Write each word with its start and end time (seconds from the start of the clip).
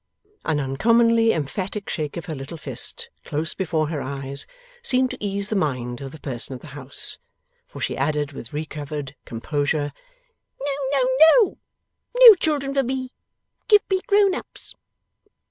An 0.45 0.59
uncommonly 0.59 1.31
emphatic 1.31 1.87
shake 1.87 2.17
of 2.17 2.25
her 2.25 2.33
little 2.33 2.57
fist 2.57 3.11
close 3.23 3.53
before 3.53 3.89
her 3.89 4.01
eyes, 4.01 4.47
seemed 4.81 5.11
to 5.11 5.23
ease 5.23 5.49
the 5.49 5.55
mind 5.55 6.01
of 6.01 6.11
the 6.11 6.19
person 6.19 6.55
of 6.55 6.61
the 6.61 6.69
house; 6.73 7.19
for 7.67 7.79
she 7.81 7.95
added 7.95 8.31
with 8.31 8.51
recovered 8.51 9.15
composure, 9.25 9.93
'No, 10.59 10.75
no, 10.93 11.07
no. 11.35 11.57
No 12.17 12.33
children 12.33 12.73
for 12.73 12.81
me. 12.81 13.13
Give 13.67 13.83
me 13.91 14.01
grown 14.07 14.33
ups. 14.33 14.73